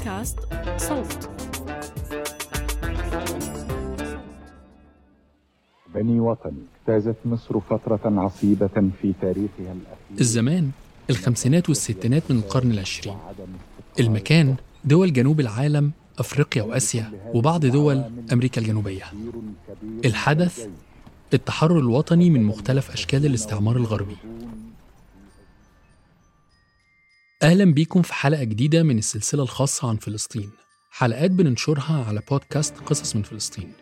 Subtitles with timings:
[0.00, 0.38] بودكاست
[0.76, 1.30] صوت.
[5.94, 10.20] بني وطني اجتازت مصر فترة عصيبة في تاريخها الأخير.
[10.20, 10.70] الزمان
[11.10, 13.16] الخمسينات والستينات من القرن العشرين.
[14.00, 19.04] المكان دول جنوب العالم أفريقيا وآسيا وبعض دول أمريكا الجنوبية.
[20.04, 20.68] الحدث
[21.34, 24.16] التحرر الوطني من مختلف أشكال الاستعمار الغربي.
[27.42, 30.50] أهلا بيكم في حلقة جديدة من السلسلة الخاصة عن فلسطين.
[30.90, 33.72] حلقات بننشرها على بودكاست قصص من فلسطين.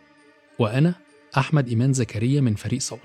[0.59, 0.95] وأنا
[1.39, 2.99] أحمد إيمان زكريا من فريق صوت.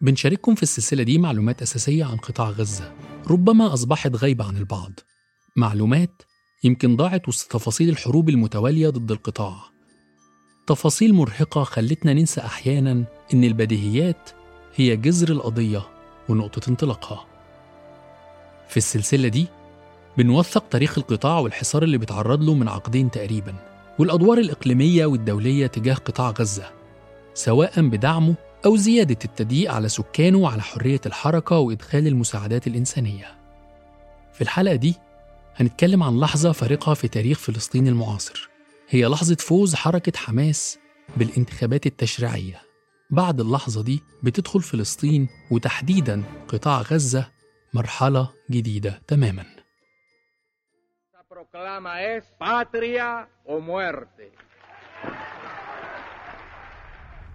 [0.00, 2.92] بنشارككم في السلسلة دي معلومات أساسية عن قطاع غزة.
[3.30, 4.92] ربما أصبحت غايبة عن البعض.
[5.56, 6.22] معلومات
[6.64, 9.56] يمكن ضاعت وسط تفاصيل الحروب المتوالية ضد القطاع.
[10.66, 14.30] تفاصيل مرهقة خلتنا ننسى أحيانا إن البديهيات
[14.74, 15.82] هي جذر القضية
[16.28, 17.27] ونقطة انطلاقها.
[18.68, 19.46] في السلسلة دي
[20.18, 23.54] بنوثق تاريخ القطاع والحصار اللي بيتعرض له من عقدين تقريبا
[23.98, 26.70] والأدوار الإقليمية والدولية تجاه قطاع غزة
[27.34, 28.34] سواء بدعمه
[28.66, 33.38] أو زيادة التضييق على سكانه وعلى حرية الحركة وإدخال المساعدات الإنسانية.
[34.32, 34.94] في الحلقة دي
[35.56, 38.48] هنتكلم عن لحظة فارقة في تاريخ فلسطين المعاصر.
[38.88, 40.78] هي لحظة فوز حركة حماس
[41.16, 42.62] بالانتخابات التشريعية.
[43.10, 47.28] بعد اللحظة دي بتدخل فلسطين وتحديدا قطاع غزة
[47.74, 49.44] مرحلة جديدة تماما.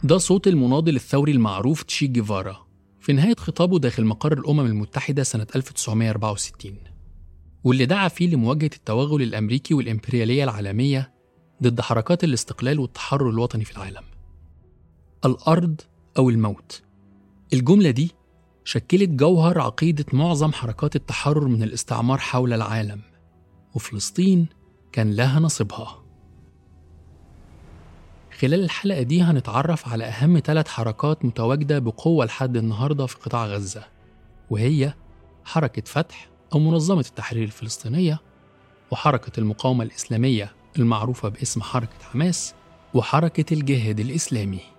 [0.04, 2.68] ده صوت المناضل الثوري المعروف تشي جيفارا
[3.00, 6.78] في نهاية خطابه داخل مقر الأمم المتحدة سنة 1964
[7.64, 11.14] واللي دعا فيه لمواجهة التوغل الأمريكي والإمبريالية العالمية
[11.64, 14.04] ضد حركات الاستقلال والتحرر الوطني في العالم.
[15.26, 15.82] الأرض
[16.18, 16.82] أو الموت.
[17.54, 18.12] الجملة دي
[18.64, 23.02] شكلت جوهر عقيدة معظم حركات التحرر من الاستعمار حول العالم
[23.76, 24.48] وفلسطين
[24.92, 26.04] كان لها نصيبها.
[28.40, 33.84] خلال الحلقة دي هنتعرف على أهم ثلاث حركات متواجدة بقوة لحد النهاردة في قطاع غزة
[34.50, 34.94] وهي
[35.46, 38.20] حركة فتح أو منظمة التحرير الفلسطينية
[38.92, 42.54] وحركة المقاومة الإسلامية المعروفة باسم حركة حماس
[42.94, 44.73] وحركة الجهاد الإسلامي.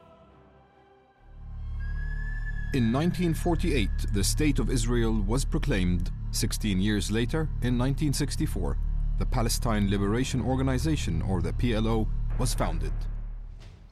[2.75, 6.11] In 1948, the State of Israel was proclaimed.
[6.33, 8.77] 16 years later, in 1964,
[9.21, 12.09] the Palestine Liberation Organization, or the PLO,
[12.41, 12.93] was founded.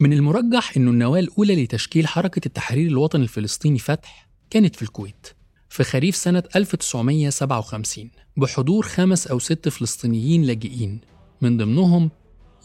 [0.00, 5.26] من المرجح أنه النواة الأولى لتشكيل حركة التحرير الوطني الفلسطيني فتح كانت في الكويت
[5.68, 11.00] في خريف سنة 1957 بحضور خمس أو ست فلسطينيين لاجئين
[11.40, 12.10] من ضمنهم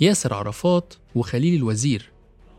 [0.01, 2.11] ياسر عرفات وخليل الوزير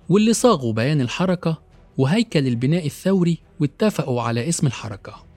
[0.09, 1.68] واللي صاغوا بيان الحركة
[1.99, 5.29] وهيكل البناء الثوري واتفقوا على اسم الحركة.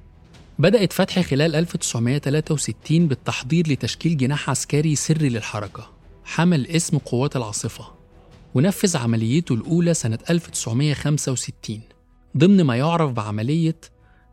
[0.60, 5.90] بدأت فتح خلال 1963 بالتحضير لتشكيل جناح عسكري سري للحركة
[6.24, 7.88] حمل اسم قوات العاصفة
[8.56, 11.82] ونفذ عمليته الأولى سنة 1965
[12.38, 13.78] ضمن ما يعرف بعملية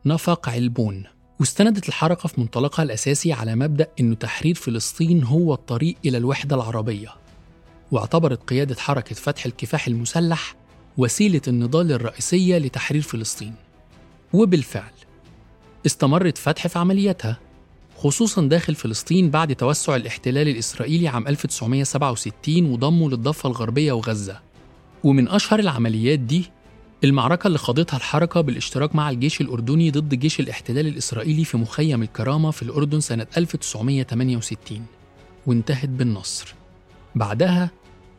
[0.07, 1.05] نفق علبون
[1.41, 7.09] واستندت الحركة في منطلقها الأساسي على مبدأ أن تحرير فلسطين هو الطريق إلى الوحدة العربية.
[7.91, 10.55] واعتبرت قيادة حركة فتح الكفاح المسلح
[10.99, 13.55] وسيلة النضال الرئيسية لتحرير فلسطين.
[14.33, 14.93] وبالفعل
[15.87, 17.39] استمرت فتح في عملياتها
[17.97, 24.41] خصوصا داخل فلسطين بعد توسع الاحتلال الإسرائيلي عام 1967 وضمه للضفة الغربية وغزة.
[25.05, 26.51] ومن أشهر العمليات دي
[27.05, 32.51] المعركة اللي خاضتها الحركة بالاشتراك مع الجيش الأردني ضد جيش الاحتلال الإسرائيلي في مخيم الكرامة
[32.51, 34.87] في الأردن سنة 1968
[35.47, 36.55] وانتهت بالنصر.
[37.15, 37.71] بعدها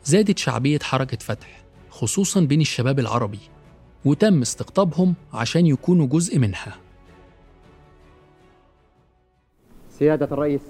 [0.04, 1.59] زادت شعبية حركة فتح.
[2.00, 3.38] خصوصا بين الشباب العربي
[4.04, 6.76] وتم استقطابهم عشان يكونوا جزء منها.
[9.98, 10.60] سيادة الرئيس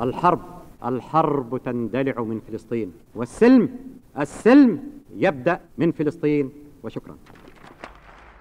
[0.00, 0.40] الحرب
[0.84, 3.68] الحرب تندلع من فلسطين والسلم
[4.18, 4.80] السلم
[5.16, 6.50] يبدأ من فلسطين
[6.82, 7.16] وشكرا.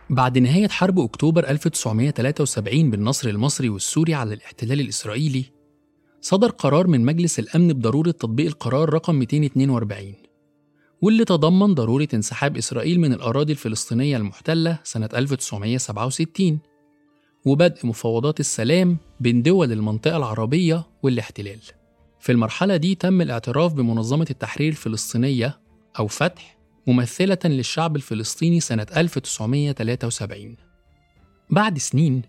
[0.10, 5.46] بعد نهاية حرب أكتوبر 1973 بالنصر المصري والسوري على الاحتلال الإسرائيلي
[6.22, 10.29] صدر قرار من مجلس الأمن بضرورة تطبيق القرار رقم 242
[11.02, 16.60] واللي تضمن ضرورة انسحاب إسرائيل من الأراضي الفلسطينية المحتلة سنة 1967
[17.46, 21.60] وبدء مفاوضات السلام بين دول المنطقة العربية والاحتلال.
[22.20, 25.60] في المرحلة دي تم الاعتراف بمنظمة التحرير الفلسطينية
[26.00, 26.58] أو فتح
[26.88, 30.56] ممثلة للشعب الفلسطيني سنة 1973.
[31.50, 32.22] بعد سنين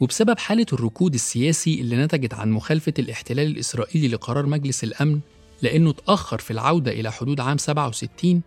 [0.00, 5.20] وبسبب حالة الركود السياسي اللي نتجت عن مخالفة الاحتلال الإسرائيلي لقرار مجلس الأمن
[5.62, 8.42] لأنه تأخر في العودة إلى حدود عام 67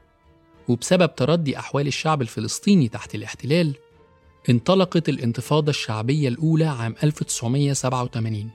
[0.67, 3.75] وبسبب تردي أحوال الشعب الفلسطيني تحت الاحتلال
[4.49, 8.49] انطلقت الانتفاضة الشعبية الأولى عام 1987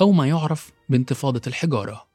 [0.00, 2.06] أو ما يعرف بانتفاضة الحجارة.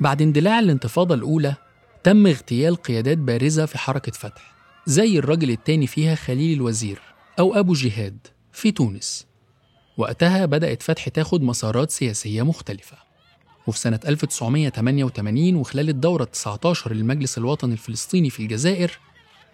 [0.00, 1.54] بعد اندلاع الانتفاضة الأولى
[2.04, 4.54] تم اغتيال قيادات بارزة في حركة فتح
[4.86, 7.00] زي الرجل التاني فيها خليل الوزير
[7.38, 9.26] أو أبو جهاد في تونس.
[9.96, 12.96] وقتها بدأت فتح تاخد مسارات سياسية مختلفة.
[13.66, 18.98] وفي سنة 1988 وخلال الدورة 19 للمجلس الوطني الفلسطيني في الجزائر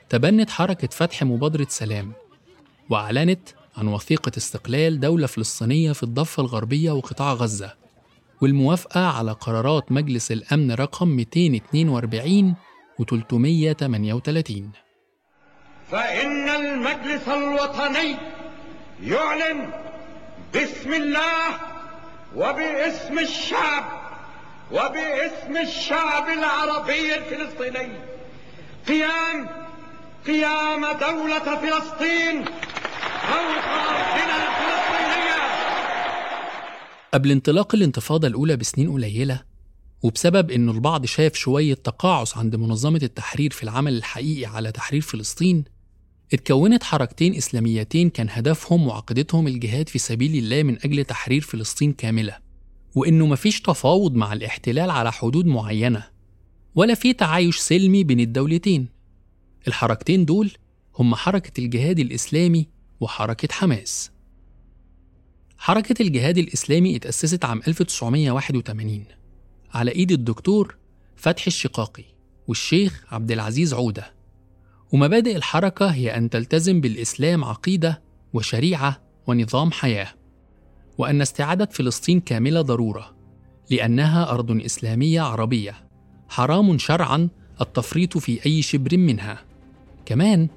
[0.08, 2.12] تبنت حركة فتح مبادرة سلام
[2.90, 7.74] وأعلنت عن وثيقة استقلال دولة فلسطينية في الضفة الغربية وقطاع غزة.
[8.42, 12.54] والموافقة على قرارات مجلس الأمن رقم 242
[12.98, 14.70] و 338
[15.90, 18.16] فإن المجلس الوطني
[19.02, 19.70] يعلن
[20.52, 21.46] باسم الله
[22.36, 23.84] وباسم الشعب
[24.72, 27.92] وباسم الشعب العربي الفلسطيني.
[28.88, 29.48] قيام
[30.26, 32.44] قيام دولة فلسطين
[33.28, 34.77] فوق أرضنا الفلسطينية
[37.14, 39.42] قبل انطلاق الانتفاضة الأولى بسنين قليلة
[40.02, 45.64] وبسبب إنه البعض شاف شوية تقاعس عند منظمة التحرير في العمل الحقيقي على تحرير فلسطين
[46.32, 52.36] اتكونت حركتين إسلاميتين كان هدفهم وعقيدتهم الجهاد في سبيل الله من أجل تحرير فلسطين كاملة
[52.94, 56.04] وإنه مفيش تفاوض مع الاحتلال على حدود معينة
[56.74, 58.88] ولا في تعايش سلمي بين الدولتين.
[59.68, 60.50] الحركتين دول
[60.98, 62.66] هم حركة الجهاد الإسلامي
[63.00, 64.10] وحركة حماس.
[65.58, 69.04] حركة الجهاد الإسلامي اتأسست عام 1981
[69.74, 70.76] على إيد الدكتور
[71.16, 72.04] فتحي الشقاقي
[72.48, 74.12] والشيخ عبد العزيز عودة.
[74.92, 78.02] ومبادئ الحركة هي أن تلتزم بالإسلام عقيدة
[78.32, 80.08] وشريعة ونظام حياة
[80.98, 83.16] وأن استعادة فلسطين كاملة ضرورة
[83.70, 85.74] لأنها أرض إسلامية عربية
[86.28, 87.28] حرام شرعا
[87.60, 89.44] التفريط في أي شبر منها.
[90.06, 90.48] كمان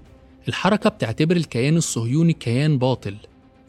[0.47, 3.17] الحركة بتعتبر الكيان الصهيوني كيان باطل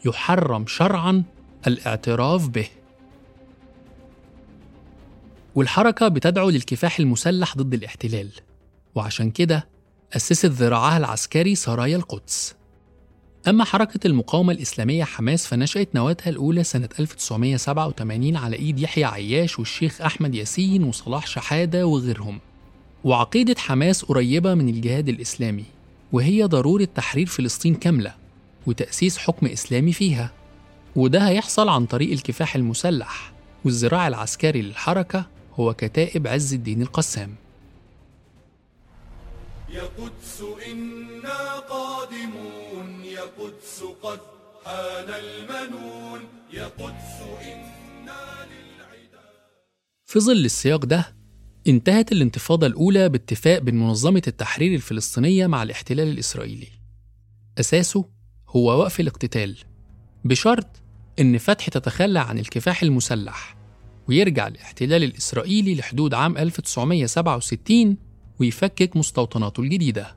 [0.06, 1.22] يحرم شرعا
[1.66, 2.68] الاعتراف به.
[5.54, 8.28] والحركة بتدعو للكفاح المسلح ضد الاحتلال
[8.94, 9.68] وعشان كده
[10.16, 12.54] أسست ذراعها العسكري سرايا القدس.
[13.48, 20.00] أما حركة المقاومة الإسلامية حماس فنشأت نواتها الأولى سنة 1987 على إيد يحيى عياش والشيخ
[20.00, 22.40] أحمد ياسين وصلاح شحادة وغيرهم.
[23.04, 25.64] وعقيدة حماس قريبة من الجهاد الإسلامي
[26.12, 28.21] وهي ضرورة تحرير فلسطين كاملة.
[28.66, 30.32] وتأسيس حكم إسلامي فيها.
[30.96, 33.32] وده هيحصل عن طريق الكفاح المسلح
[33.64, 37.34] والذراع العسكري للحركة هو كتائب عز الدين القسام.
[39.70, 40.42] يا قدس
[40.72, 44.20] إنا قادمون يا قدس قد
[44.64, 46.20] حان المنون
[46.52, 49.22] يا قدس إنا للعدا
[50.06, 51.14] في ظل السياق ده
[51.66, 56.68] انتهت الانتفاضة الأولى باتفاق بين منظمة التحرير الفلسطينية مع الاحتلال الإسرائيلي.
[57.60, 58.08] أساسه
[58.56, 59.56] هو وقف الاقتتال
[60.24, 60.66] بشرط
[61.20, 63.56] إن فتح تتخلى عن الكفاح المسلح
[64.08, 67.96] ويرجع الاحتلال الإسرائيلي لحدود عام 1967
[68.40, 70.16] ويفكك مستوطناته الجديدة.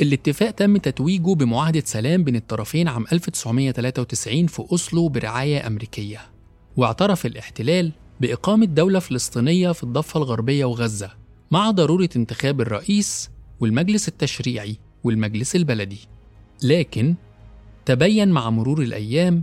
[0.00, 6.20] الاتفاق تم تتويجه بمعاهدة سلام بين الطرفين عام 1993 في أوسلو برعاية أمريكية
[6.76, 11.10] واعترف الاحتلال بإقامة دولة فلسطينية في الضفة الغربية وغزة
[11.50, 16.00] مع ضرورة انتخاب الرئيس والمجلس التشريعي والمجلس البلدي.
[16.62, 17.14] لكن
[17.86, 19.42] تبين مع مرور الأيام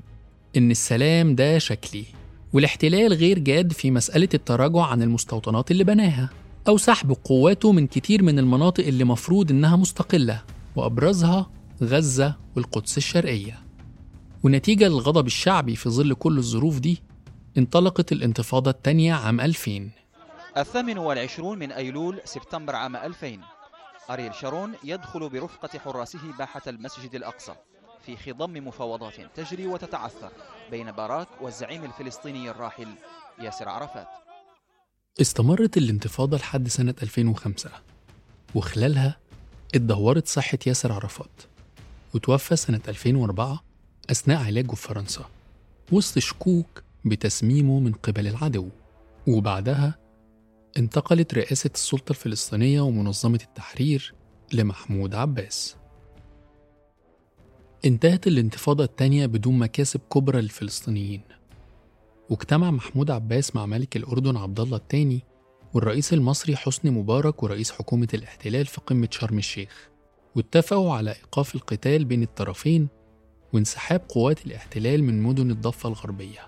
[0.58, 2.06] إن السلام ده شكلي
[2.54, 6.30] والاحتلال غير جاد في مسألة التراجع عن المستوطنات اللي بناها
[6.68, 10.44] أو سحب قواته من كتير من المناطق اللي مفروض إنها مستقلة
[10.76, 11.50] وأبرزها
[11.84, 13.60] غزة والقدس الشرقية.
[14.44, 17.02] ونتيجة للغضب الشعبي في ظل كل الظروف دي
[17.58, 19.90] انطلقت الانتفاضة الثانية عام 2000
[20.58, 23.38] الثامن والعشرون من أيلول سبتمبر عام 2000
[24.10, 27.54] أريل شارون يدخل برفقة حراسه باحة المسجد الأقصى.
[28.06, 30.32] في خضم مفاوضات تجري وتتعثر
[30.72, 32.88] بين باراك والزعيم الفلسطيني الراحل
[33.40, 34.08] ياسر عرفات.
[35.22, 37.70] استمرت الانتفاضة لحد سنة 2005
[38.56, 39.18] وخلالها
[39.76, 41.42] اتدهورت صحة ياسر عرفات
[42.16, 43.64] وتوفى سنة 2004
[44.12, 45.26] أثناء علاجه في فرنسا
[45.92, 48.70] وسط شكوك بتسميمه من قبل العدو.
[49.28, 49.96] وبعدها
[50.78, 54.14] انتقلت رئاسة السلطة الفلسطينية ومنظمة التحرير
[54.54, 55.76] لمحمود عباس.
[57.86, 61.22] انتهت الانتفاضة الثانية بدون مكاسب كبرى للفلسطينيين.
[62.30, 65.22] واجتمع محمود عباس مع ملك الأردن عبد الله الثاني
[65.74, 69.90] والرئيس المصري حسني مبارك ورئيس حكومة الاحتلال في قمة شرم الشيخ
[70.36, 72.88] واتفقوا على إيقاف القتال بين الطرفين
[73.54, 76.48] وانسحاب قوات الاحتلال من مدن الضفة الغربية.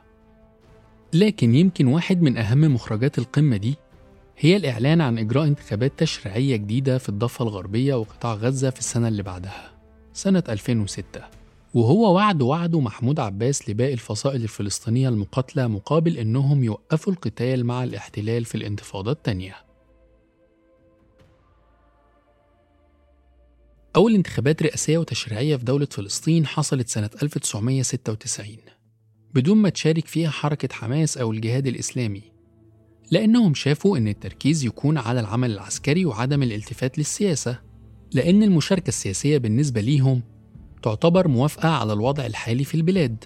[1.13, 3.75] لكن يمكن واحد من أهم مخرجات القمة دي
[4.37, 9.23] هي الإعلان عن إجراء انتخابات تشريعية جديدة في الضفة الغربية وقطاع غزة في السنة اللي
[9.23, 9.74] بعدها.
[10.15, 11.21] سنة 2006
[11.73, 18.45] وهو وعد وعده محمود عباس لباقي الفصائل الفلسطينية المقاتلة مقابل إنهم يوقفوا القتال مع الاحتلال
[18.45, 19.55] في الانتفاضة الثانية
[23.95, 28.57] أول انتخابات رئاسية وتشريعية في دولة فلسطين حصلت سنة 1996
[29.33, 32.23] بدون ما تشارك فيها حركة حماس أو الجهاد الإسلامي
[33.11, 37.74] لأنهم شافوا إن التركيز يكون على العمل العسكري وعدم الالتفات للسياسة.
[38.15, 40.21] لأن المشاركة السياسية بالنسبة ليهم
[40.83, 43.25] تعتبر موافقة على الوضع الحالي في البلاد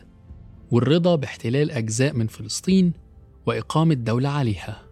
[0.71, 2.93] والرضا باحتلال أجزاء من فلسطين
[3.45, 4.83] وإقامة دولة عليها.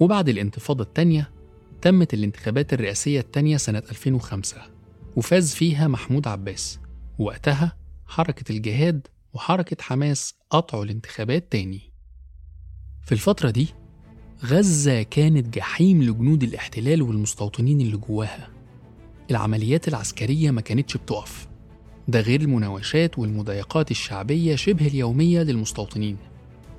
[0.00, 1.30] وبعد الانتفاضة الثانية
[1.82, 4.56] تمت الانتخابات الرئاسية الثانية سنة 2005
[5.16, 6.78] وفاز فيها محمود عباس.
[7.18, 7.76] وقتها
[8.06, 11.80] حركة الجهاد وحركة حماس قطعوا الانتخابات تاني.
[13.02, 13.68] في الفترة دي
[14.44, 18.61] غزة كانت جحيم لجنود الاحتلال والمستوطنين اللي جواها.
[19.32, 21.48] العمليات العسكرية ما كانتش بتقف.
[22.08, 26.16] ده غير المناوشات والمضايقات الشعبية شبه اليومية للمستوطنين.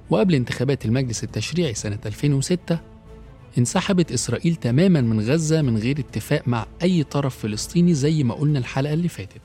[0.09, 2.79] وقبل انتخابات المجلس التشريعي سنة 2006
[3.57, 8.59] انسحبت إسرائيل تماما من غزة من غير اتفاق مع أي طرف فلسطيني زي ما قلنا
[8.59, 9.41] الحلقة اللي فاتت.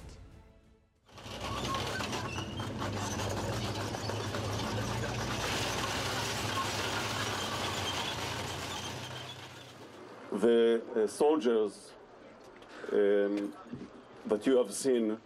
[10.33, 11.88] The uh, soldiers
[12.93, 13.53] um,
[14.31, 15.17] that you have seen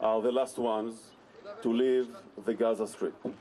[0.00, 0.94] are the last ones
[1.62, 2.06] to leave
[2.46, 3.32] the Gaza Strip.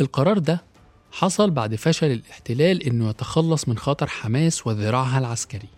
[0.00, 0.64] القرار ده
[1.12, 5.68] حصل بعد فشل الاحتلال إنه يتخلص من خطر حماس وذراعها العسكري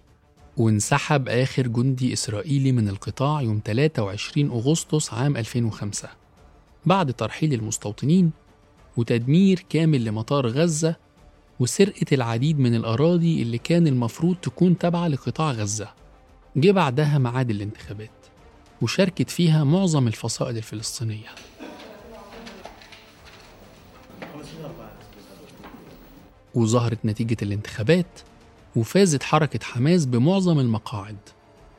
[0.56, 6.08] وانسحب آخر جندي إسرائيلي من القطاع يوم 23 أغسطس عام 2005
[6.86, 8.30] بعد ترحيل المستوطنين
[8.96, 10.96] وتدمير كامل لمطار غزة
[11.60, 15.88] وسرقة العديد من الأراضي اللي كان المفروض تكون تابعة لقطاع غزة
[16.56, 18.10] جه بعدها ميعاد الانتخابات
[18.82, 21.28] وشاركت فيها معظم الفصائل الفلسطينية.
[26.54, 28.20] وظهرت نتيجة الانتخابات
[28.76, 31.16] وفازت حركة حماس بمعظم المقاعد.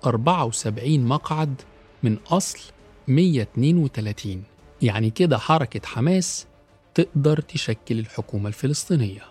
[0.06, 1.62] 74 مقعد
[2.04, 2.60] من أصل
[3.08, 4.44] 132
[4.82, 6.46] يعني كده حركة حماس
[6.94, 9.22] تقدر تشكل الحكومة الفلسطينية.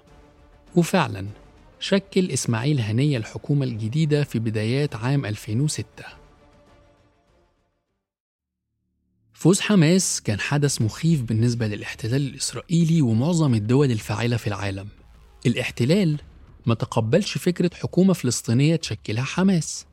[0.77, 1.27] وفعلا
[1.81, 5.85] شكل إسماعيل هنية الحكومة الجديدة في بدايات عام 2006
[9.33, 14.89] فوز حماس كان حدث مخيف بالنسبة للاحتلال الإسرائيلي ومعظم الدول الفاعلة في العالم.
[15.47, 16.21] الاحتلال
[16.67, 19.87] ما تقبلش فكرة حكومة فلسطينية تشكلها حماس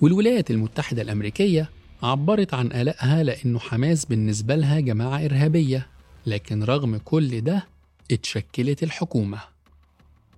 [0.00, 1.70] والولايات المتحدة الأمريكية
[2.02, 5.86] عبرت عن قلقها لأنه حماس بالنسبة لها جماعة إرهابية
[6.26, 7.66] لكن رغم كل ده
[8.10, 9.51] اتشكلت الحكومة.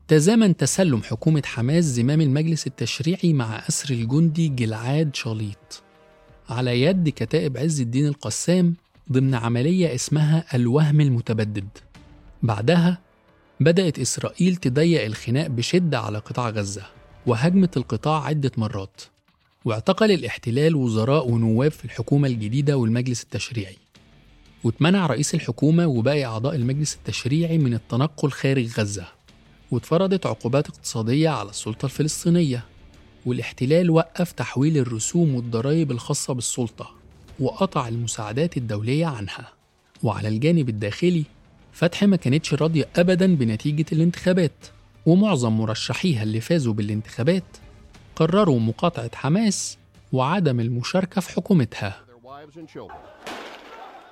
[0.08, 5.82] تزامن تسلم حكومة حماس زمام المجلس التشريعي مع أسر الجندي جلعاد شاليط
[6.48, 8.74] على يد كتائب عز الدين القسام
[9.12, 11.68] ضمن عملية اسمها الوهم المتبدد.
[12.42, 12.98] بعدها
[13.60, 16.86] بدأت إسرائيل تضيق الخناق بشدة على قطاع غزة
[17.26, 19.00] وهجمت القطاع عدة مرات.
[19.64, 23.76] واعتقل الاحتلال وزراء ونواب في الحكومة الجديدة والمجلس التشريعي.
[24.64, 29.13] واتمنع رئيس الحكومة وباقي أعضاء المجلس التشريعي من التنقل خارج غزة.
[29.74, 32.64] واتفرضت عقوبات اقتصادية على السلطة الفلسطينية
[33.26, 36.90] والاحتلال وقف تحويل الرسوم والضرائب الخاصة بالسلطة
[37.40, 39.52] وقطع المساعدات الدولية عنها
[40.02, 41.24] وعلى الجانب الداخلي
[41.72, 44.66] فتح ما كانتش راضية أبدا بنتيجة الانتخابات
[45.06, 47.44] ومعظم مرشحيها اللي فازوا بالانتخابات
[48.16, 49.78] قرروا مقاطعة حماس
[50.12, 52.04] وعدم المشاركة في حكومتها.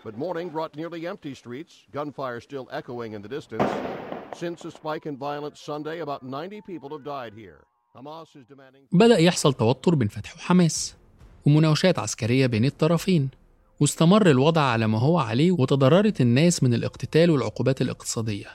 [0.04, 3.70] But morning brought nearly empty streets, gunfire still echoing in the distance.
[4.34, 7.60] Since a spike in violence Sunday, about 90 people have died here.
[7.94, 8.86] Hamas is demanding.
[8.92, 10.94] بدأ يحصل توتر بين فتح وحماس
[11.46, 13.28] ومناوشات عسكرية بين الطرفين
[13.80, 18.46] واستمر الوضع على ما هو عليه وتضررت الناس من الاقتتال والعقوبات الاقتصادية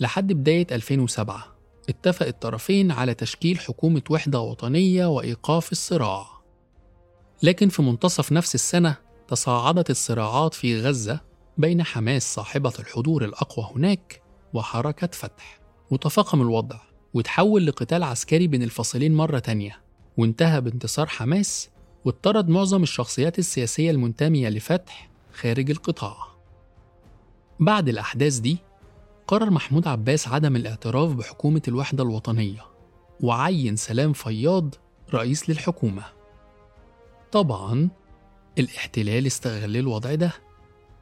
[0.00, 1.56] لحد بداية 2007
[1.88, 6.26] اتفق الطرفين على تشكيل حكومة وحدة وطنية وإيقاف الصراع
[7.42, 8.96] لكن في منتصف نفس السنة
[9.28, 11.20] تصاعدت الصراعات في غزة
[11.58, 14.21] بين حماس صاحبة الحضور الأقوى هناك
[14.54, 15.60] وحركة فتح.
[15.90, 16.76] وتفاقم الوضع
[17.14, 19.80] وتحول لقتال عسكري بين الفصيلين مرة تانية.
[20.16, 21.70] وانتهى بانتصار حماس
[22.04, 26.16] واطرد معظم الشخصيات السياسية المنتمية لفتح خارج القطاع.
[27.60, 28.58] بعد الأحداث دي
[29.26, 32.66] قرر محمود عباس عدم الاعتراف بحكومة الوحدة الوطنية
[33.20, 34.74] وعين سلام فياض
[35.14, 36.04] رئيس للحكومة.
[37.32, 37.88] طبعا
[38.58, 40.32] الاحتلال استغل الوضع ده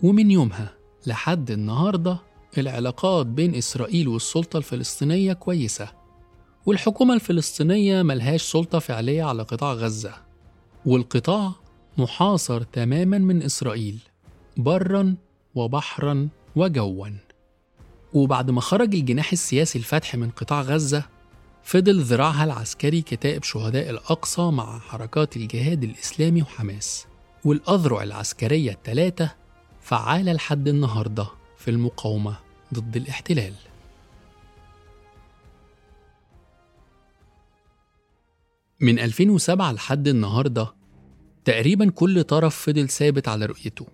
[0.03, 0.75] ومن يومها
[1.07, 2.19] لحد النهاردة
[2.59, 5.89] العلاقات بين إسرائيل والسلطة الفلسطينية كويسة
[6.67, 10.15] والحكومة الفلسطينية ملهاش سلطة فعلية على قطاع غزة
[10.87, 11.53] والقطاع
[11.99, 13.99] محاصر تماما من إسرائيل
[14.57, 15.17] برا
[15.55, 17.09] وبحرا وجوا.
[18.13, 21.05] وبعد ما خرج الجناح السياسي الفتح من قطاع غزة
[21.63, 27.07] فضل ذراعها العسكري كتائب شهداء الأقصى مع حركات الجهاد الإسلامي وحماس
[27.45, 29.35] والأذرع العسكرية الثلاثة
[29.81, 31.40] فعالة لحد النهاردة.
[31.61, 32.37] في المقاومة
[32.75, 33.53] ضد الاحتلال.
[38.81, 40.75] من 2007 لحد النهاردة
[41.45, 43.87] تقريبا كل طرف فضل ثابت على رؤيته.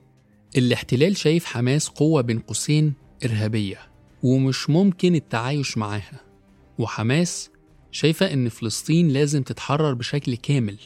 [0.56, 2.94] الاحتلال شايف حماس قوة بين قوسين
[3.24, 3.78] إرهابية
[4.22, 6.20] ومش ممكن التعايش معاها.
[6.78, 7.50] وحماس
[7.90, 10.78] شايفة إن فلسطين لازم تتحرر بشكل كامل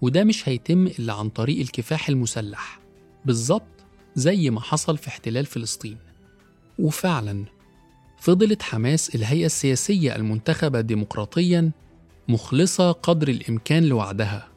[0.00, 2.80] وده مش هيتم إلا عن طريق الكفاح المسلح.
[3.24, 3.84] بالظبط
[4.14, 6.07] زي ما حصل في احتلال فلسطين.
[6.78, 7.44] وفعلا
[8.18, 11.70] فضلت حماس الهيئة السياسية المنتخبة ديمقراطيا
[12.28, 14.48] مخلصة قدر الإمكان لوعدها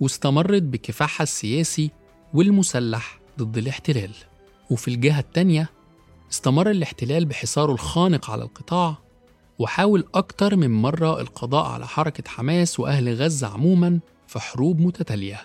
[0.00, 1.90] واستمرت بكفاحها السياسي
[2.34, 4.10] والمسلح ضد الاحتلال.
[4.70, 5.68] وفي الجهة التانية
[6.30, 8.98] استمر الاحتلال بحصاره الخانق على القطاع
[9.58, 15.40] وحاول أكتر من مرة القضاء على حركة حماس وأهل غزة عموما في حروب متتالية.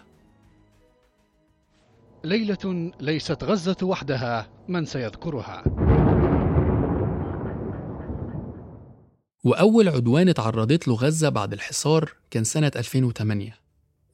[2.23, 5.63] ليلة ليست غزة وحدها من سيذكرها؟
[9.43, 13.55] وأول عدوان اتعرضت له غزة بعد الحصار كان سنة 2008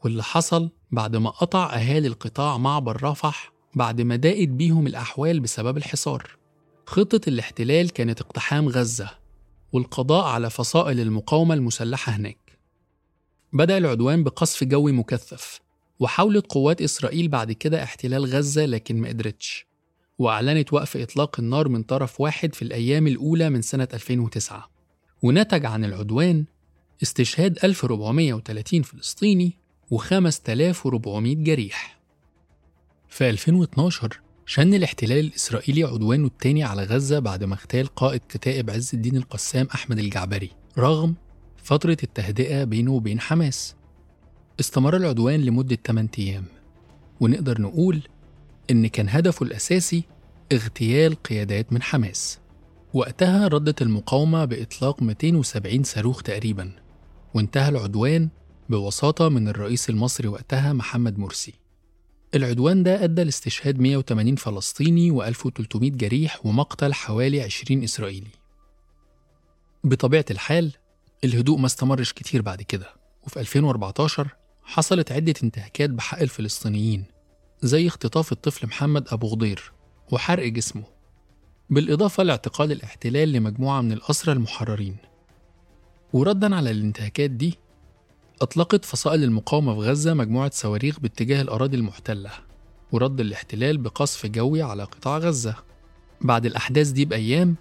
[0.03, 5.77] واللي حصل بعد ما قطع أهالي القطاع معبر رفح بعد ما ضاقت بيهم الأحوال بسبب
[5.77, 6.37] الحصار.
[6.85, 9.09] خطة الاحتلال كانت اقتحام غزة
[9.73, 12.59] والقضاء على فصائل المقاومة المسلحة هناك.
[13.53, 15.61] بدأ العدوان بقصف جوي مكثف
[15.99, 19.67] وحاولت قوات إسرائيل بعد كده احتلال غزة لكن ما قدرتش
[20.19, 24.76] وأعلنت وقف إطلاق النار من طرف واحد في الأيام الأولى من سنة 2009
[25.23, 26.45] ونتج عن العدوان
[27.03, 29.53] استشهاد 1430 فلسطيني
[29.93, 31.99] و5400 جريح.
[33.09, 38.91] في 2012 شن الاحتلال الإسرائيلي عدوانه الثاني على غزة بعد ما اغتال قائد كتائب عز
[38.93, 41.15] الدين القسام أحمد الجعبري رغم
[41.57, 43.75] فترة التهدئة بينه وبين حماس.
[44.59, 46.45] استمر العدوان لمدة 8 أيام
[47.19, 48.01] ونقدر نقول
[48.71, 50.03] إن كان هدفه الأساسي
[50.51, 52.39] اغتيال قيادات من حماس.
[52.97, 56.71] وقتها ردت المقاومة بإطلاق 270 صاروخ تقريبا
[57.33, 58.29] وانتهى العدوان
[58.69, 61.53] بوساطة من الرئيس المصري وقتها محمد مرسي.
[62.35, 68.31] العدوان ده أدى لاستشهاد 180 فلسطيني و1300 جريح ومقتل حوالي 20 إسرائيلي.
[69.83, 70.71] بطبيعة الحال
[71.23, 72.89] الهدوء ما استمرش كتير بعد كده
[73.23, 74.27] وفي 2014
[74.63, 77.05] حصلت عدة انتهاكات بحق الفلسطينيين
[77.61, 79.71] زي اختطاف الطفل محمد أبو غضير
[80.11, 80.96] وحرق جسمه.
[81.69, 84.97] بالإضافة لاعتقال الاحتلال لمجموعة من الأسرى المحررين.
[86.13, 87.57] وردا على الانتهاكات دي
[88.41, 92.31] أطلقت فصائل المقاومة في غزة مجموعة صواريخ باتجاه الأراضي المحتلة
[92.91, 95.55] ورد الاحتلال بقصف جوي على قطاع غزة.
[96.21, 97.55] بعد الأحداث دي بأيام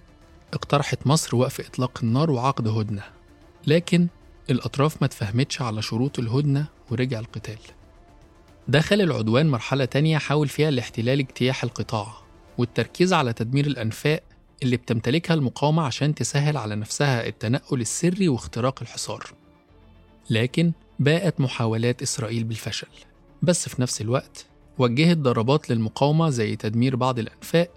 [0.54, 3.02] اقترحت مصر وقف إطلاق النار وعقد هدنة.
[3.66, 4.06] لكن
[4.50, 7.58] الأطراف ما تفهمتش على شروط الهدنة ورجع القتال.
[8.68, 12.25] دخل العدوان مرحلة تانية حاول فيها الاحتلال اجتياح القطاع.
[12.58, 14.22] والتركيز على تدمير الأنفاق
[14.62, 19.26] اللي بتمتلكها المقاومة عشان تسهل على نفسها التنقل السري واختراق الحصار.
[20.30, 22.86] لكن باءت محاولات إسرائيل بالفشل.
[23.42, 24.46] بس في نفس الوقت
[24.78, 27.70] وجهت ضربات للمقاومة زي تدمير بعض الأنفاق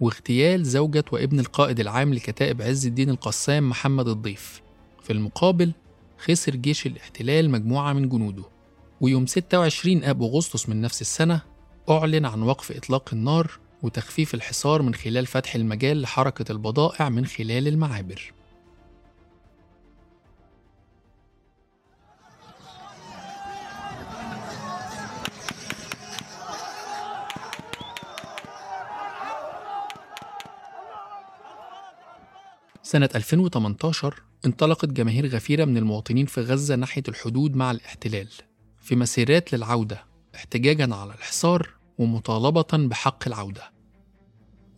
[0.00, 4.62] واغتيال زوجة وابن القائد العام لكتائب عز الدين القسام محمد الضيف.
[5.02, 5.72] في المقابل
[6.18, 8.44] خسر جيش الاحتلال مجموعة من جنوده.
[9.00, 11.42] ويوم 26 آب أغسطس من نفس السنة
[11.90, 13.50] أعلن عن وقف إطلاق النار
[13.82, 18.32] وتخفيف الحصار من خلال فتح المجال لحركة البضائع من خلال المعابر.
[32.82, 38.28] سنة 2018 انطلقت جماهير غفيرة من المواطنين في غزة ناحية الحدود مع الاحتلال
[38.80, 41.68] في مسيرات للعودة احتجاجا على الحصار
[41.98, 43.71] ومطالبة بحق العودة.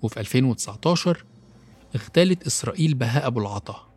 [0.05, 1.25] وفي 2019
[1.97, 3.89] اغتالت إسرائيل بهاء أبو العطا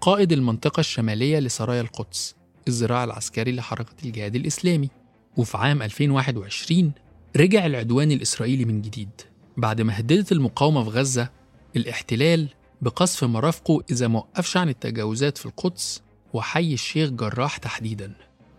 [0.00, 2.34] قائد المنطقة الشمالية لسرايا القدس
[2.68, 4.88] الذراع العسكري لحركة الجهاد الإسلامي.
[5.36, 6.92] وفي عام 2021
[7.36, 9.08] رجع العدوان الإسرائيلي من جديد
[9.56, 11.28] بعد ما هددت المقاومة في غزة
[11.76, 12.48] الاحتلال
[12.82, 18.12] بقصف مرافقه إذا ما وقفش عن التجاوزات في القدس وحي الشيخ جراح تحديدا.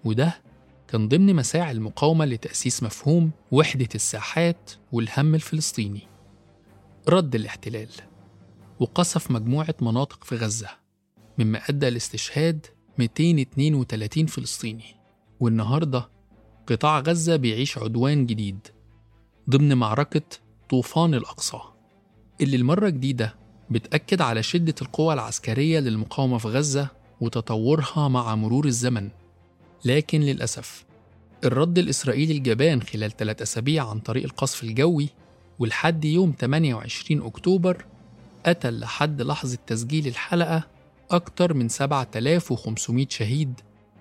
[0.06, 0.42] وده
[0.88, 6.13] كان ضمن مساعي المقاومة لتأسيس مفهوم وحدة الساحات والهم الفلسطيني.
[7.10, 7.90] رد الاحتلال
[8.80, 10.70] وقصف مجموعة مناطق في غزة
[11.38, 12.66] مما أدى لاستشهاد
[12.98, 14.96] 232 فلسطيني.
[15.40, 16.10] والنهاردة
[16.68, 18.68] قطاع غزة بيعيش عدوان جديد
[19.50, 20.22] ضمن معركة
[20.70, 21.60] طوفان الأقصى
[22.42, 23.36] اللي المرة جديدة
[23.70, 26.88] بتأكد على شدة القوى العسكرية للمقاومة في غزة
[27.22, 29.10] وتطورها مع مرور الزمن.
[29.86, 30.86] لكن للأسف
[31.44, 35.10] الرد الإسرائيلي الجبان خلال ثلاث أسابيع عن طريق القصف الجوي
[35.60, 37.86] ولحد يوم 28 أكتوبر
[38.46, 40.64] قتل لحد لحظة تسجيل الحلقة
[41.12, 43.54] أكتر من 7500 شهيد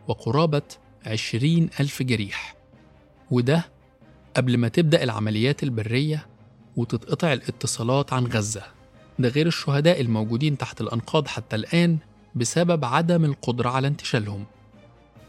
[0.08, 0.62] وقرابة
[1.06, 2.54] 20 ألف جريح.
[3.30, 3.64] وده
[4.36, 6.26] قبل ما تبدأ العمليات البرية
[6.76, 8.62] وتتقطع الاتصالات عن غزة.
[9.18, 11.98] ده غير الشهداء الموجودين تحت الأنقاض حتى الآن
[12.34, 14.44] بسبب عدم القدرة على انتشالهم.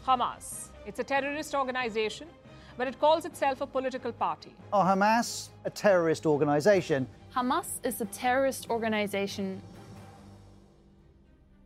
[0.06, 0.70] Hamas.
[0.86, 2.26] It's a terrorist organization,
[2.78, 4.52] but it calls itself a political party.
[4.72, 7.06] Are Hamas a terrorist organization?
[7.36, 9.60] Hamas is a terrorist organization.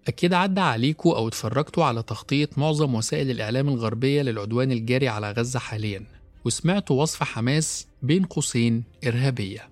[0.09, 5.59] أكيد عدى عليكوا أو اتفرجتوا على تغطية معظم وسائل الإعلام الغربية للعدوان الجاري على غزة
[5.59, 6.05] حالياً
[6.45, 9.69] وسمعتوا وصف حماس بين قوسين إرهابية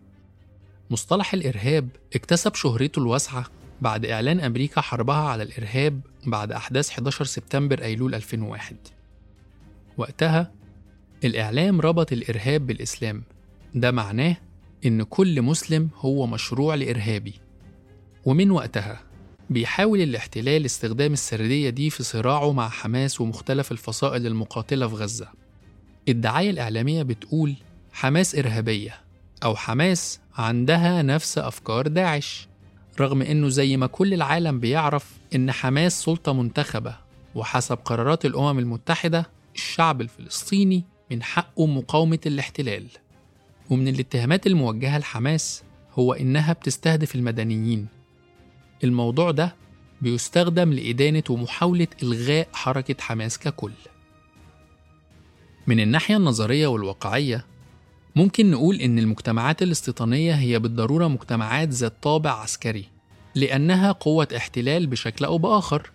[0.90, 3.46] مصطلح الإرهاب اكتسب شهرته الواسعة
[3.81, 8.77] بعد إعلان أمريكا حربها على الإرهاب بعد أحداث 11 سبتمبر أيلول 2001
[9.99, 10.51] وقتها
[11.24, 13.22] الإعلام ربط الإرهاب بالإسلام.
[13.74, 14.37] ده معناه
[14.87, 17.35] إن كل مسلم هو مشروع لإرهابي.
[18.24, 19.00] ومن وقتها
[19.50, 25.29] بيحاول الاحتلال استخدام السردية دي في صراعه مع حماس ومختلف الفصائل المقاتلة في غزة.
[26.09, 27.55] الدعاية الإعلامية بتقول
[27.92, 28.94] حماس إرهابية
[29.44, 32.48] أو حماس عندها نفس أفكار داعش
[33.00, 36.96] رغم إنه زي ما كل العالم بيعرف إن حماس سلطة منتخبة
[37.35, 42.87] وحسب قرارات الأمم المتحدة الشعب الفلسطيني من حقه مقاومة الاحتلال.
[43.71, 47.87] ومن الاتهامات الموجهة لحماس هو إنها بتستهدف المدنيين.
[48.85, 49.57] الموضوع ده
[50.03, 53.73] بيستخدم لإدانة ومحاولة إلغاء حركة حماس ككل.
[55.66, 57.47] من الناحية النظرية والواقعية
[58.16, 62.85] ممكن نقول إن المجتمعات الاستيطانية هي بالضرورة مجتمعات ذات طابع عسكري
[63.35, 65.90] لأنها قوة احتلال بشكل أو بآخر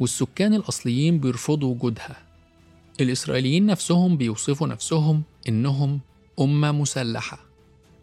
[0.00, 2.23] والسكان الأصليين بيرفضوا وجودها.
[3.00, 6.00] الإسرائيليين نفسهم بيوصفوا نفسهم إنهم
[6.40, 7.38] أمة مسلحة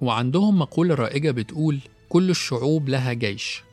[0.01, 3.63] وعندهم مقولة رائجة بتقول كل الشعوب لها جيش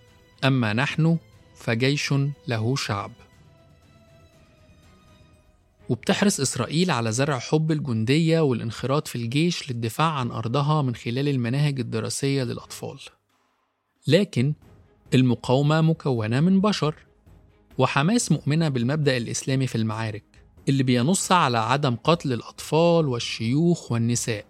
[0.45, 1.19] أما نحن
[1.55, 2.15] فجيش
[2.49, 3.13] له شعب.
[5.89, 11.81] وبتحرص إسرائيل على زرع حب الجندية والانخراط في الجيش للدفاع عن أرضها من خلال المناهج
[11.81, 12.99] الدراسية للأطفال.
[14.07, 14.55] لكن
[15.15, 16.95] المقاومة مكونة من بشر
[17.79, 20.38] وحماس مؤمنة بالمبدأ الإسلامي في المعارك.
[20.69, 24.45] اللي بينص على عدم قتل الأطفال والشيوخ والنساء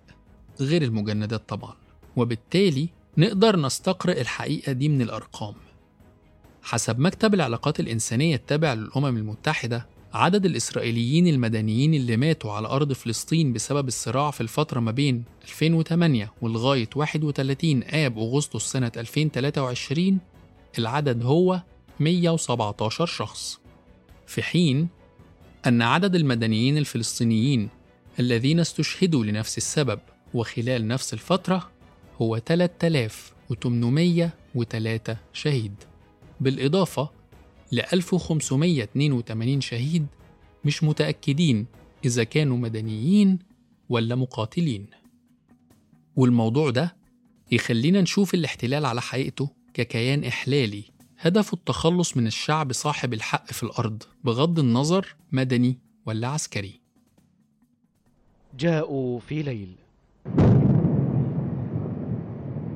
[0.60, 1.74] غير المجندات طبعا.
[2.16, 5.54] وبالتالي نقدر نستقرئ الحقيقة دي من الأرقام.
[6.62, 13.52] حسب مكتب العلاقات الإنسانية التابع للأمم المتحدة عدد الإسرائيليين المدنيين اللي ماتوا على أرض فلسطين
[13.52, 20.18] بسبب الصراع في الفترة ما بين 2008 ولغاية 31 آب أغسطس سنة 2023
[20.78, 21.62] العدد هو
[22.00, 23.60] 117 شخص.
[24.26, 24.88] في حين
[25.66, 27.68] أن عدد المدنيين الفلسطينيين
[28.20, 30.00] الذين استشهدوا لنفس السبب
[30.34, 31.70] وخلال نفس الفترة
[32.22, 35.74] هو 3803 شهيد.
[36.40, 37.10] بالإضافة
[37.72, 40.06] ل 1582 شهيد
[40.64, 41.66] مش متأكدين
[42.04, 43.38] إذا كانوا مدنيين
[43.88, 44.86] ولا مقاتلين.
[46.16, 46.96] والموضوع ده
[47.52, 50.82] يخلينا نشوف الاحتلال على حقيقته ككيان إحلالي
[51.20, 56.80] هدفه التخلص من الشعب صاحب الحق في الأرض بغض النظر مدني ولا عسكري.
[58.58, 59.74] جاءوا في ليل.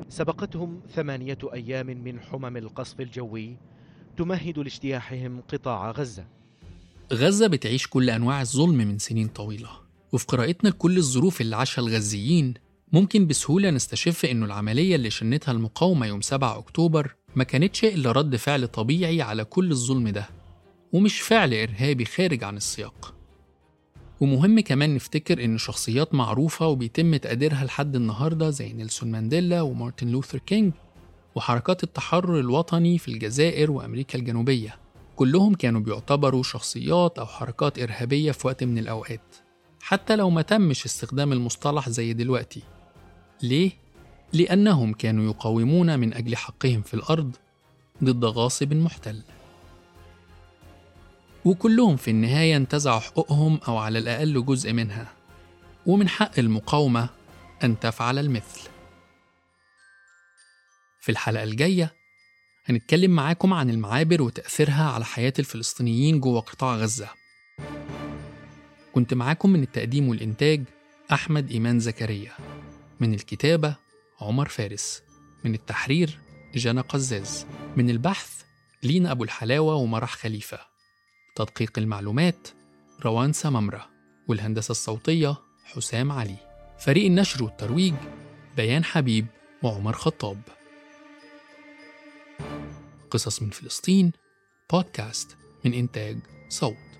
[0.09, 3.57] سبقتهم ثمانية أيام من حمم القصف الجوي
[4.17, 6.25] تمهد لاجتياحهم قطاع غزة.
[7.13, 9.69] غزة بتعيش كل أنواع الظلم من سنين طويلة.
[10.11, 12.53] وفي قراءتنا لكل الظروف اللي عاشها الغزيين
[12.93, 18.35] ممكن بسهولة نستشف إنه العملية اللي شنتها المقاومة يوم 7 أكتوبر ما كانتش إلا رد
[18.35, 20.29] فعل طبيعي على كل الظلم ده
[20.93, 23.13] ومش فعل إرهابي خارج عن السياق.
[24.21, 30.37] ومهم كمان نفتكر إن شخصيات معروفة وبيتم تقديرها لحد النهاردة زي نيلسون مانديلا ومارتن لوثر
[30.37, 30.73] كينج
[31.35, 34.75] وحركات التحرر الوطني في الجزائر وأمريكا الجنوبية.
[35.15, 39.35] كلهم كانوا بيعتبروا شخصيات أو حركات إرهابية في وقت من الأوقات
[39.81, 42.61] حتى لو ما تمش استخدام المصطلح زي دلوقتي.
[43.43, 43.71] ليه؟
[44.33, 47.35] لأنهم كانوا يقاومون من أجل حقهم في الأرض
[48.03, 49.21] ضد غاصب محتل.
[51.45, 55.13] وكلهم في النهاية انتزعوا حقوقهم أو على الأقل جزء منها.
[55.85, 57.09] ومن حق المقاومة
[57.63, 58.69] أن تفعل المثل.
[60.99, 61.93] في الحلقة الجاية
[62.65, 67.09] هنتكلم معاكم عن المعابر وتأثيرها على حياة الفلسطينيين جوه قطاع غزة.
[68.93, 70.63] كنت معاكم من التقديم والإنتاج
[71.11, 72.31] أحمد إيمان زكريا.
[72.99, 73.82] من الكتابة
[74.21, 75.03] عمر فارس.
[75.43, 76.19] من التحرير
[76.55, 77.45] جنى قزاز.
[77.75, 78.43] من البحث
[78.83, 80.59] لينا أبو الحلاوة ومرح خليفة.
[81.35, 82.47] تدقيق المعلومات
[83.05, 83.89] روان سممرة
[84.27, 86.37] والهندسة الصوتية حسام علي.
[86.79, 87.93] فريق النشر والترويج
[88.55, 89.27] بيان حبيب
[89.63, 90.41] وعمر خطاب.
[93.11, 94.11] قصص من فلسطين
[94.71, 96.17] بودكاست من إنتاج
[96.49, 96.92] صوت.